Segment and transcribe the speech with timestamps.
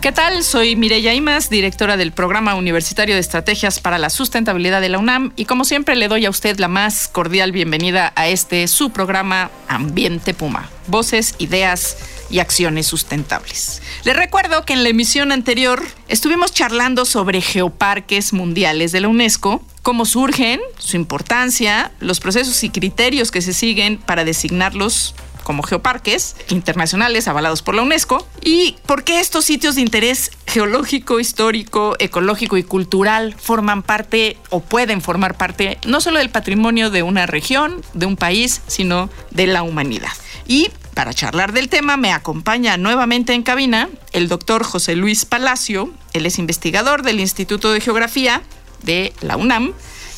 [0.00, 0.44] ¿Qué tal?
[0.44, 5.34] Soy Mireya Imas, directora del Programa Universitario de Estrategias para la Sustentabilidad de la UNAM
[5.36, 9.50] y como siempre le doy a usted la más cordial bienvenida a este su programa
[9.68, 10.70] Ambiente Puma.
[10.86, 11.98] Voces, ideas
[12.30, 13.82] y acciones sustentables.
[14.04, 19.62] Les recuerdo que en la emisión anterior estuvimos charlando sobre geoparques mundiales de la UNESCO,
[19.82, 25.14] cómo surgen, su importancia, los procesos y criterios que se siguen para designarlos
[25.50, 31.18] como geoparques internacionales avalados por la UNESCO y por qué estos sitios de interés geológico,
[31.18, 37.02] histórico, ecológico y cultural forman parte o pueden formar parte no solo del patrimonio de
[37.02, 40.12] una región, de un país, sino de la humanidad.
[40.46, 45.92] Y para charlar del tema me acompaña nuevamente en cabina el doctor José Luis Palacio.
[46.12, 48.40] Él es investigador del Instituto de Geografía
[48.84, 49.72] de la UNAM.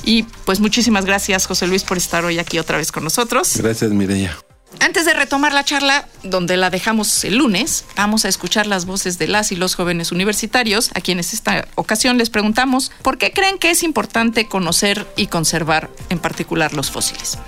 [0.05, 3.57] Y pues muchísimas gracias José Luis por estar hoy aquí otra vez con nosotros.
[3.57, 4.37] Gracias Mireya.
[4.83, 9.17] Antes de retomar la charla, donde la dejamos el lunes, vamos a escuchar las voces
[9.17, 13.59] de las y los jóvenes universitarios, a quienes esta ocasión les preguntamos por qué creen
[13.59, 17.39] que es importante conocer y conservar en particular los fósiles.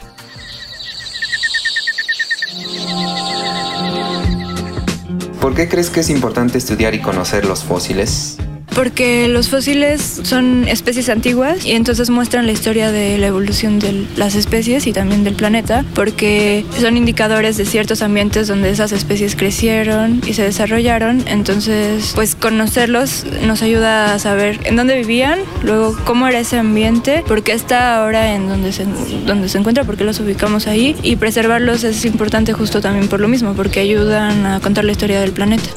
[5.40, 8.36] ¿Por qué crees que es importante estudiar y conocer los fósiles?
[8.74, 14.06] Porque los fósiles son especies antiguas y entonces muestran la historia de la evolución de
[14.16, 19.36] las especies y también del planeta, porque son indicadores de ciertos ambientes donde esas especies
[19.36, 21.24] crecieron y se desarrollaron.
[21.26, 27.22] Entonces, pues conocerlos nos ayuda a saber en dónde vivían, luego cómo era ese ambiente,
[27.26, 28.86] por qué está ahora en donde se,
[29.26, 33.20] donde se encuentra, por qué los ubicamos ahí y preservarlos es importante justo también por
[33.20, 35.70] lo mismo, porque ayudan a contar la historia del planeta.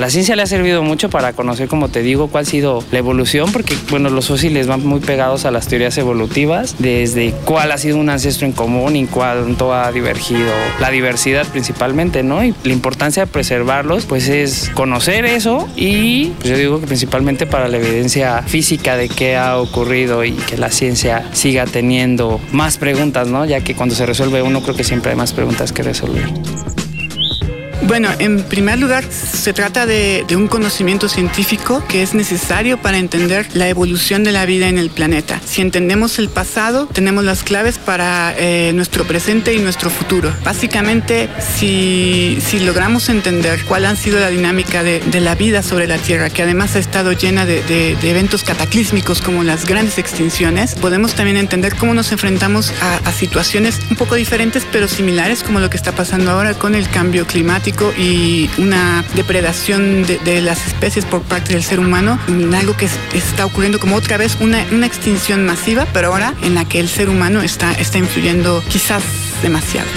[0.00, 2.98] La ciencia le ha servido mucho para conocer, como te digo, cuál ha sido la
[2.98, 7.76] evolución, porque bueno, los fósiles van muy pegados a las teorías evolutivas, desde cuál ha
[7.76, 10.50] sido un ancestro en común y cuánto ha divergido
[10.80, 12.42] la diversidad principalmente, ¿no?
[12.42, 17.44] Y la importancia de preservarlos, pues es conocer eso y pues yo digo que principalmente
[17.44, 22.78] para la evidencia física de qué ha ocurrido y que la ciencia siga teniendo más
[22.78, 23.44] preguntas, ¿no?
[23.44, 26.30] Ya que cuando se resuelve uno creo que siempre hay más preguntas que resolver.
[27.90, 33.48] Bueno, en primer lugar, se trata de, un conocimiento científico que es necesario para entender
[33.52, 35.40] la evolución de la vida en el planeta.
[35.44, 40.32] Si entendemos el pasado, tenemos las claves para eh, nuestro presente y nuestro futuro.
[40.44, 46.30] Básicamente, si, logramos entender cuál ha sido la dinámica de, la vida sobre la Tierra,
[46.30, 51.74] que además ha estado llena de, eventos cataclísmicos como las grandes extinciones, podemos también entender
[51.74, 56.30] cómo nos enfrentamos a situaciones un poco diferentes pero similares como lo que está pasando
[56.30, 61.80] ahora con el cambio climático y una depredación de, las especies por parte del ser
[61.80, 62.18] humano,
[62.56, 66.64] algo que está ocurriendo como otra vez una, una extinción masiva, pero ahora en la
[66.64, 69.02] que el ser humano está, está influyendo quizás
[69.42, 69.88] demasiado.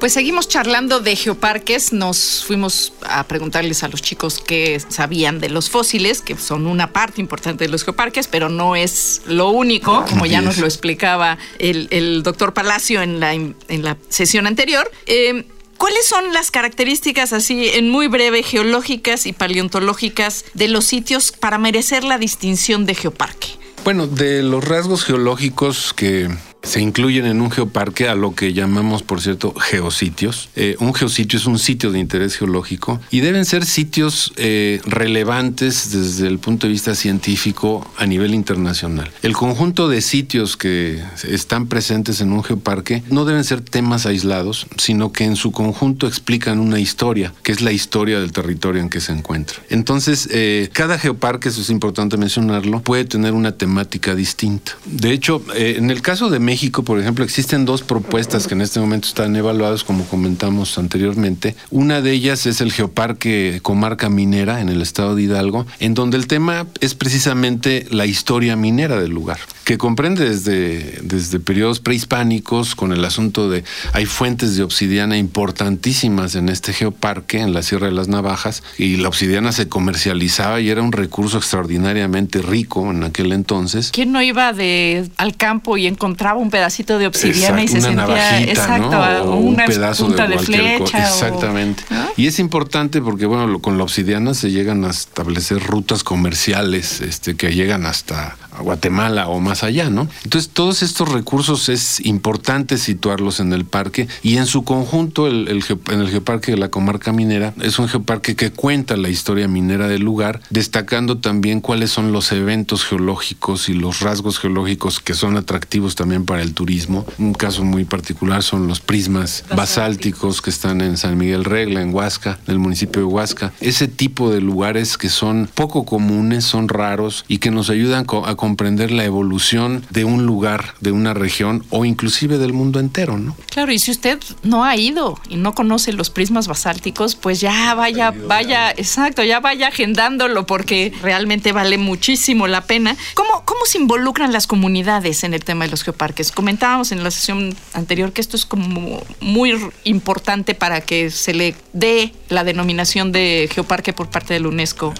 [0.00, 1.92] Pues seguimos charlando de geoparques.
[1.92, 6.92] Nos fuimos a preguntarles a los chicos qué sabían de los fósiles, que son una
[6.92, 11.36] parte importante de los geoparques, pero no es lo único, como ya nos lo explicaba
[11.58, 14.88] el, doctor Palacio en la, en la sesión anterior.
[15.06, 15.44] Eh,
[15.78, 21.58] ¿Cuáles son las características así en muy breve geológicas y paleontológicas de los sitios para
[21.58, 23.48] merecer la distinción de geoparque?
[23.84, 26.28] Bueno, de los rasgos geológicos que
[26.68, 30.50] se incluyen en un geoparque a lo que llamamos, por cierto, geositios.
[30.54, 35.90] Eh, un geositio es un sitio de interés geológico y deben ser sitios eh, relevantes
[35.90, 39.10] desde el punto de vista científico a nivel internacional.
[39.22, 44.66] El conjunto de sitios que están presentes en un geoparque no deben ser temas aislados,
[44.76, 48.90] sino que en su conjunto explican una historia, que es la historia del territorio en
[48.90, 49.56] que se encuentra.
[49.70, 54.72] Entonces, eh, cada geoparque, eso es importante mencionarlo, puede tener una temática distinta.
[54.84, 58.62] De hecho, en el caso de México, México, por ejemplo, existen dos propuestas que en
[58.62, 61.54] este momento están evaluadas, como comentamos anteriormente.
[61.70, 66.16] Una de ellas es el Geoparque Comarca Minera en el estado de Hidalgo, en donde
[66.16, 72.74] el tema es precisamente la historia minera del lugar, que comprende desde, desde periodos prehispánicos
[72.74, 73.62] con el asunto de
[73.92, 78.96] hay fuentes de obsidiana importantísimas en este geoparque, en la Sierra de las Navajas, y
[78.96, 83.92] la obsidiana se comercializaba y era un recurso extraordinariamente rico en aquel entonces.
[83.92, 88.06] ¿Quién no iba de, al campo y encontraba un pedacito de obsidiana y se sentía
[88.06, 89.32] navajita, exacto, ¿no?
[89.32, 90.98] O un pedazo punta de, de, flecha?
[90.98, 91.82] o- Exactamente.
[91.90, 92.06] ¿no?
[92.16, 97.36] Y es importante porque, bueno, con la obsidiana se llegan a establecer rutas comerciales este,
[97.36, 100.08] que llegan hasta Guatemala o más allá, ¿no?
[100.24, 105.48] Entonces, todos estos recursos es importante situarlos en el parque y en su conjunto, el,
[105.48, 109.88] en el geoparque de la comarca minera, es un geoparque que cuenta la historia minera
[109.88, 115.36] del lugar, destacando también cuáles son los eventos geológicos y los rasgos geológicos que son
[115.36, 117.06] atractivos también para el turismo.
[117.18, 121.94] Un caso muy particular son los prismas basálticos que están en San Miguel Regla, en
[121.94, 123.52] Huasca, en el municipio de Huasca.
[123.60, 128.34] Ese tipo de lugares que son poco comunes, son raros y que nos ayudan a
[128.48, 133.36] comprender la evolución de un lugar, de una región o inclusive del mundo entero, ¿no?
[133.50, 137.74] Claro, y si usted no ha ido y no conoce los prismas basálticos, pues ya
[137.74, 142.96] vaya, vaya, exacto, ya vaya agendándolo porque realmente vale muchísimo la pena.
[143.12, 146.32] ¿Cómo, ¿Cómo se involucran las comunidades en el tema de los geoparques?
[146.32, 151.54] Comentábamos en la sesión anterior que esto es como muy importante para que se le
[151.74, 154.94] dé la denominación de geoparque por parte de la UNESCO.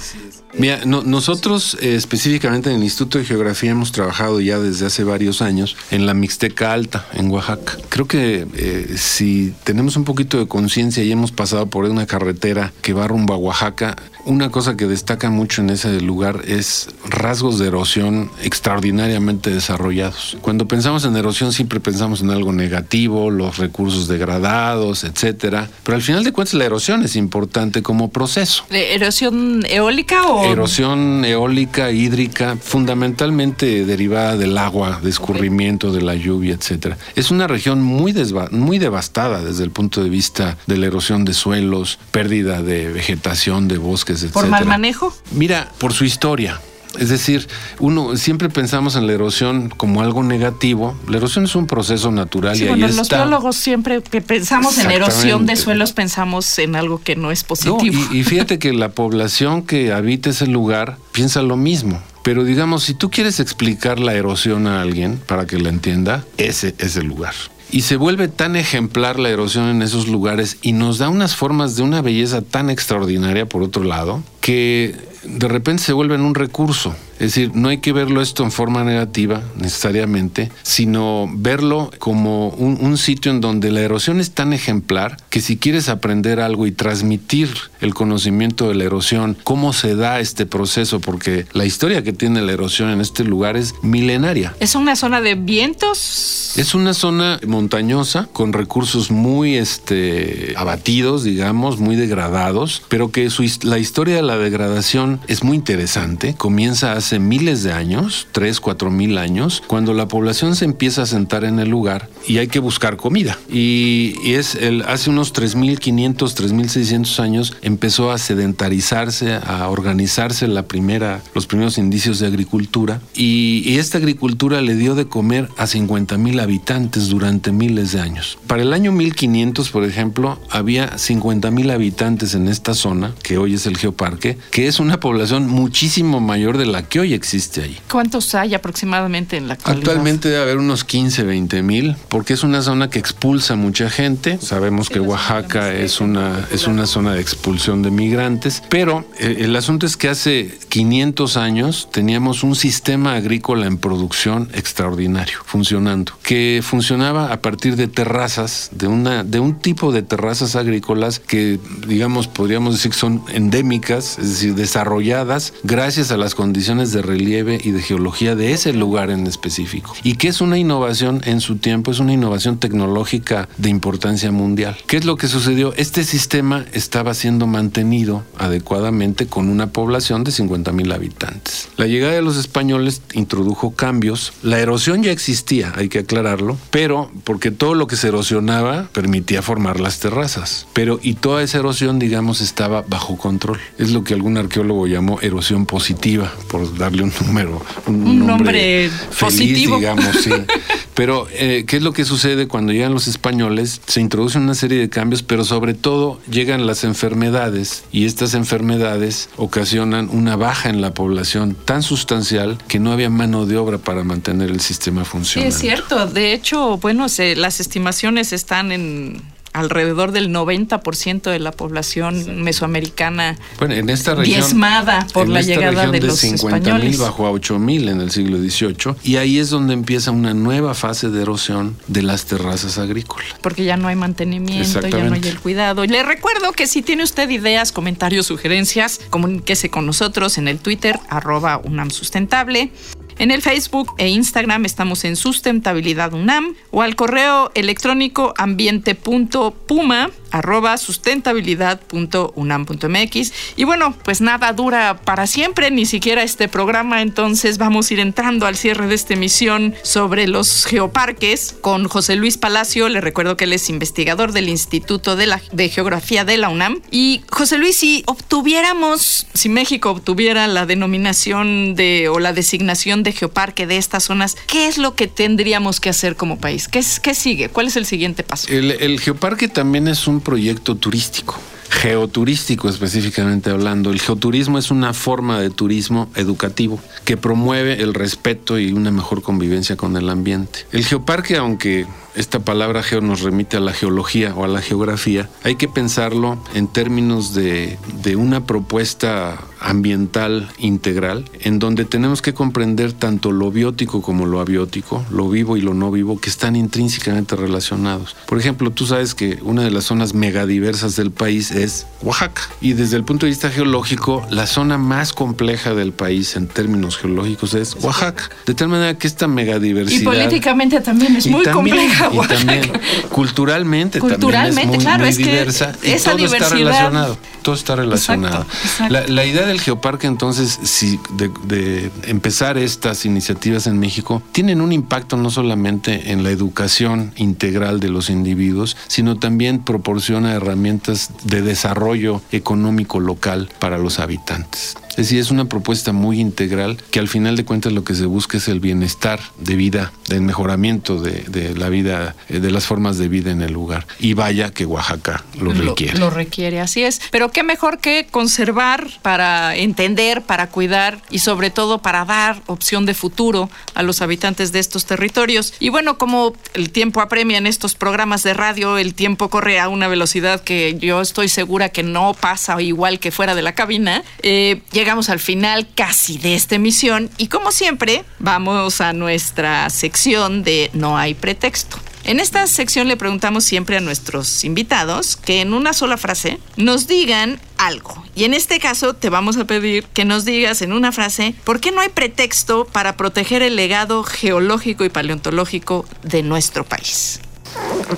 [0.56, 5.04] Mira, no- nosotros eh, específicamente en el Instituto de Geografía hemos trabajado ya desde hace
[5.04, 7.74] varios años en la Mixteca Alta, en Oaxaca.
[7.90, 12.72] Creo que eh, si tenemos un poquito de conciencia y hemos pasado por una carretera
[12.82, 17.58] que va rumbo a Oaxaca, una cosa que destaca mucho en ese lugar es rasgos
[17.58, 20.36] de erosión extraordinariamente desarrollados.
[20.40, 26.02] Cuando pensamos en erosión siempre pensamos en algo negativo, los recursos degradados, etcétera, pero al
[26.02, 28.64] final de cuentas la erosión es importante como proceso.
[28.70, 30.44] ¿De ¿Erosión eólica o...?
[30.44, 36.98] Erosión eólica, hídrica, fundamentalmente derivada del agua, de escurrimiento, de la lluvia, etcétera.
[37.14, 38.14] Es una región muy,
[38.50, 43.68] muy devastada desde el punto de vista de la erosión de suelos, pérdida de vegetación,
[43.68, 45.14] de bosques, ¿Por mal manejo?
[45.32, 46.60] Mira, por su historia.
[46.98, 47.46] Es decir,
[47.78, 50.96] uno siempre pensamos en la erosión como algo negativo.
[51.06, 53.18] La erosión es un proceso natural Sí, y bueno, ahí los está.
[53.18, 57.48] biólogos siempre que pensamos en erosión de suelos pensamos en algo que no es No,
[57.48, 58.08] positivo.
[58.10, 62.02] y, y fíjate que la población que habita ese lugar piensa lo mismo.
[62.24, 66.74] Pero digamos, si tú quieres explicar la erosión a alguien para que la entienda, ese
[66.78, 67.34] es el lugar.
[67.70, 71.76] Y se vuelve tan ejemplar la erosión en esos lugares y nos da unas formas
[71.76, 76.96] de una belleza tan extraordinaria, por otro lado, que de repente se vuelven un recurso.
[77.18, 82.78] Es decir, no hay que verlo esto en forma negativa necesariamente, sino verlo como un,
[82.80, 86.72] un sitio en donde la erosión es tan ejemplar que si quieres aprender algo y
[86.72, 87.50] transmitir
[87.80, 92.40] el conocimiento de la erosión, cómo se da este proceso, porque la historia que tiene
[92.40, 94.54] la erosión en este lugar es milenaria.
[94.60, 96.52] ¿Es una zona de vientos?
[96.56, 103.44] Es una zona montañosa con recursos muy este, abatidos, digamos, muy degradados, pero que su
[103.62, 106.34] la historia de la degradación es muy interesante.
[106.34, 111.06] Comienza hace miles de años, 3, 4 mil años, cuando la población se empieza a
[111.06, 113.38] sentar en el lugar y hay que buscar comida.
[113.50, 121.22] Y, es el, hace unos 3.500, 3.600 años empezó a sedentarizarse, a organizarse la primera,
[121.34, 126.18] los primeros indicios de agricultura y, y esta agricultura le dio de comer a 50
[126.18, 128.38] mil habitantes durante miles de años.
[128.46, 133.54] Para el año 1500, por ejemplo, había 50 mil habitantes en esta zona, que hoy
[133.54, 137.78] es el geoparque, que es una población muchísimo mayor de la que hoy existe ahí.
[137.90, 139.88] ¿Cuántos hay aproximadamente en la actualidad?
[139.88, 144.38] Actualmente debe haber unos 15, 20 mil, porque es una zona que expulsa mucha gente.
[144.40, 149.56] Sabemos que Oaxaca es una, es una zona de expulsión de migrantes, pero eh, el
[149.56, 156.60] asunto es que hace 500 años teníamos un sistema agrícola en producción extraordinario, funcionando, que
[156.62, 162.28] funcionaba a partir de terrazas, de, una, de un tipo de terrazas agrícolas que, digamos,
[162.28, 167.72] podríamos decir que son endémicas, es decir, desarrolladas gracias a las condiciones de relieve y
[167.72, 169.94] de geología de ese lugar en específico.
[170.04, 174.76] Y que es una innovación en su tiempo, es una innovación tecnológica de importancia mundial.
[174.86, 175.74] ¿Qué es lo que sucedió?
[175.74, 181.68] Este sistema estaba siendo mantenido adecuadamente con una población de 50 mil habitantes.
[181.76, 184.32] La llegada de los españoles introdujo cambios.
[184.42, 189.42] La erosión ya existía, hay que aclararlo, pero porque todo lo que se erosionaba permitía
[189.42, 190.66] formar las terrazas.
[190.72, 193.58] Pero y toda esa erosión, digamos, estaba bajo control.
[193.78, 198.90] Es lo que algún arqueólogo llamó erosión positiva, por darle un número, un, Un nombre
[198.90, 199.76] feliz, positivo.
[199.76, 200.30] digamos, sí.
[200.94, 203.80] Pero, eh, ¿qué es lo que sucede cuando llegan los españoles?
[203.86, 209.28] Se introducen una serie de cambios, pero sobre todo llegan las enfermedades y estas enfermedades
[209.36, 214.02] ocasionan una baja en la población tan sustancial que no había mano de obra para
[214.02, 215.56] mantener el sistema funcionando.
[215.56, 216.06] Sí, es cierto.
[216.06, 219.22] De hecho, bueno, se, las estimaciones están en
[219.58, 225.40] alrededor del 90% de la población mesoamericana bueno, en esta región, diezmada por en la
[225.40, 226.90] esta llegada región de, de los 50 españoles.
[226.90, 230.34] mil bajó a 8 mil en el siglo XVIII y ahí es donde empieza una
[230.34, 233.26] nueva fase de erosión de las terrazas agrícolas.
[233.40, 235.84] Porque ya no hay mantenimiento, ya no hay el cuidado.
[235.84, 240.58] Y le recuerdo que si tiene usted ideas, comentarios, sugerencias, comuníquese con nosotros en el
[240.58, 242.70] Twitter, arroba UNAM Sustentable.
[243.18, 250.76] En el Facebook e Instagram estamos en Sustentabilidad UNAM o al correo electrónico ambiente.puma arroba
[250.76, 253.32] sustentabilidad.unam.mx.
[253.56, 258.00] Y bueno, pues nada dura para siempre, ni siquiera este programa, entonces vamos a ir
[258.00, 262.88] entrando al cierre de esta emisión sobre los geoparques con José Luis Palacio.
[262.88, 266.80] Le recuerdo que él es investigador del Instituto de, la, de Geografía de la UNAM.
[266.90, 273.07] Y José Luis, si obtuviéramos, si México obtuviera la denominación de o la designación de
[273.12, 276.68] geoparque de estas zonas, ¿qué es lo que tendríamos que hacer como país?
[276.68, 277.48] ¿Qué, qué sigue?
[277.48, 278.48] ¿Cuál es el siguiente paso?
[278.48, 281.38] El, el geoparque también es un proyecto turístico.
[281.70, 283.90] Geoturístico específicamente hablando.
[283.90, 289.20] El geoturismo es una forma de turismo educativo que promueve el respeto y una mejor
[289.20, 290.60] convivencia con el ambiente.
[290.72, 295.28] El geoparque, aunque esta palabra geo nos remite a la geología o a la geografía,
[295.44, 302.34] hay que pensarlo en términos de, de una propuesta ambiental integral en donde tenemos que
[302.34, 306.56] comprender tanto lo biótico como lo abiótico, lo vivo y lo no vivo, que están
[306.56, 308.16] intrínsecamente relacionados.
[308.26, 312.42] Por ejemplo, tú sabes que una de las zonas megadiversas del país es Oaxaca.
[312.60, 316.96] Y desde el punto de vista geológico, la zona más compleja del país en términos
[316.96, 318.30] geológicos es Oaxaca.
[318.46, 320.00] De tal manera que esta megadiversidad...
[320.00, 322.10] Y políticamente también es muy también- compleja.
[322.12, 322.38] Y Oaxaca.
[322.38, 322.72] también
[323.10, 325.72] culturalmente, Culturalmente, también es muy, claro, muy es que diversa.
[325.82, 327.18] y esa todo está diversidad- relacionado.
[327.48, 328.42] Todo está relacionado.
[328.42, 328.92] Exacto, exacto.
[328.92, 334.60] La, la idea del geoparque, entonces, si de, de empezar estas iniciativas en México, tienen
[334.60, 341.10] un impacto no solamente en la educación integral de los individuos, sino también proporciona herramientas
[341.24, 344.76] de desarrollo económico local para los habitantes.
[344.98, 348.04] Es decir, es una propuesta muy integral que al final de cuentas lo que se
[348.04, 352.66] busca es el bienestar de vida, el mejoramiento de, de la vida, eh, de las
[352.66, 353.86] formas de vida en el lugar.
[354.00, 356.00] Y vaya que Oaxaca lo requiere.
[356.00, 357.00] Lo, requiere, así es.
[357.12, 362.86] Pero qué mejor que conservar para entender, para cuidar y sobre todo para dar opción
[362.86, 365.54] de futuro a los habitantes de estos territorios.
[365.60, 369.68] Y bueno, como el tiempo apremia en estos programas de radio, el tiempo corre a
[369.68, 374.02] una velocidad que yo estoy segura que no pasa igual que fuera de la cabina.
[374.22, 380.42] Eh, llegamos al final casi de esta emisión y como siempre vamos a nuestra sección
[380.42, 381.78] de No hay pretexto.
[382.08, 386.86] En esta sección le preguntamos siempre a nuestros invitados que en una sola frase nos
[386.86, 388.02] digan algo.
[388.14, 391.60] Y en este caso te vamos a pedir que nos digas en una frase por
[391.60, 397.20] qué no hay pretexto para proteger el legado geológico y paleontológico de nuestro país.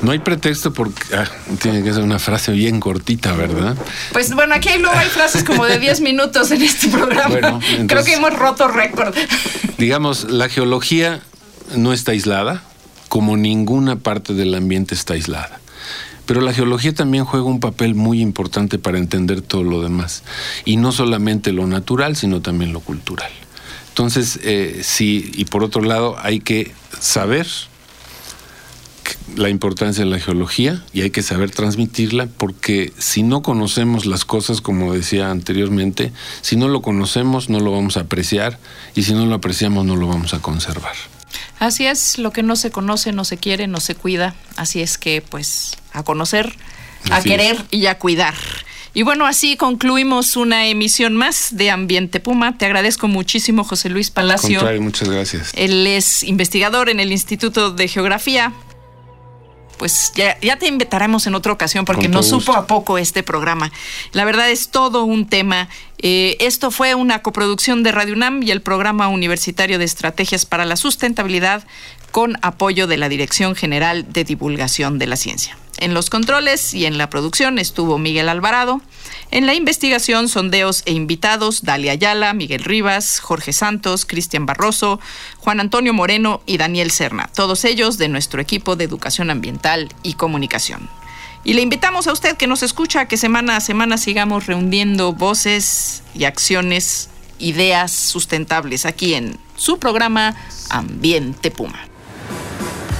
[0.02, 1.30] No hay pretexto porque ah,
[1.62, 3.76] tiene que ser una frase bien cortita, ¿verdad?
[4.12, 7.28] Pues bueno, aquí luego hay frases como de 10 minutos en este programa.
[7.28, 9.14] Bueno, Creo que hemos roto récord.
[9.78, 11.22] Digamos, la geología
[11.76, 12.64] no está aislada,
[13.10, 15.60] como ninguna parte del ambiente está aislada.
[16.26, 20.22] Pero la geología también juega un papel muy importante para entender todo lo demás.
[20.64, 23.32] Y no solamente lo natural, sino también lo cultural.
[23.88, 27.48] Entonces, eh, sí, y por otro lado, hay que saber
[29.34, 34.24] la importancia de la geología y hay que saber transmitirla porque si no conocemos las
[34.24, 36.12] cosas, como decía anteriormente,
[36.42, 38.60] si no lo conocemos no lo vamos a apreciar
[38.94, 40.94] y si no lo apreciamos no lo vamos a conservar.
[41.60, 44.34] Así es, lo que no se conoce, no se quiere, no se cuida.
[44.56, 46.52] Así es que, pues, a conocer,
[47.10, 47.36] a Así es.
[47.36, 48.34] querer y a cuidar.
[48.92, 52.58] Y bueno, así concluimos una emisión más de Ambiente Puma.
[52.58, 54.58] Te agradezco muchísimo, José Luis Al Palacio.
[54.58, 55.52] contrario, muchas gracias.
[55.54, 58.52] Él es investigador en el Instituto de Geografía.
[59.80, 63.22] Pues ya, ya te invitaremos en otra ocasión porque nos todo supo a poco este
[63.22, 63.72] programa.
[64.12, 65.70] La verdad es todo un tema.
[65.96, 70.66] Eh, esto fue una coproducción de Radio UNAM y el Programa Universitario de Estrategias para
[70.66, 71.66] la Sustentabilidad
[72.10, 75.56] con apoyo de la Dirección General de Divulgación de la Ciencia.
[75.78, 78.82] En los controles y en la producción estuvo Miguel Alvarado.
[79.32, 84.98] En la investigación, sondeos e invitados, Dalia Ayala, Miguel Rivas, Jorge Santos, Cristian Barroso,
[85.38, 90.14] Juan Antonio Moreno y Daniel Serna, todos ellos de nuestro equipo de Educación Ambiental y
[90.14, 90.88] Comunicación.
[91.44, 96.02] Y le invitamos a usted que nos escucha que semana a semana sigamos reuniendo voces
[96.12, 97.08] y acciones,
[97.38, 100.34] ideas sustentables aquí en su programa
[100.70, 101.89] Ambiente Puma.